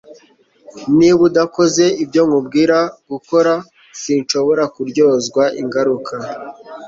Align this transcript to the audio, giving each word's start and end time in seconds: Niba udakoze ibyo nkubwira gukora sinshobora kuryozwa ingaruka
Niba 0.97 1.21
udakoze 1.29 1.83
ibyo 2.03 2.21
nkubwira 2.27 2.77
gukora 3.11 3.53
sinshobora 4.01 4.63
kuryozwa 4.73 5.43
ingaruka 5.61 6.13